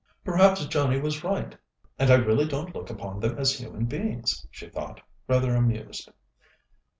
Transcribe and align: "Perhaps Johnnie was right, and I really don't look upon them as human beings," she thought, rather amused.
"Perhaps 0.25 0.65
Johnnie 0.65 0.99
was 0.99 1.23
right, 1.23 1.55
and 1.99 2.09
I 2.09 2.15
really 2.15 2.47
don't 2.47 2.73
look 2.73 2.89
upon 2.89 3.19
them 3.19 3.37
as 3.37 3.55
human 3.59 3.85
beings," 3.85 4.47
she 4.49 4.67
thought, 4.67 4.99
rather 5.27 5.53
amused. 5.55 6.09